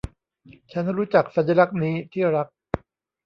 [0.71, 2.47] ฉันรู้จักสัญลักษณ์นี้ที่รัก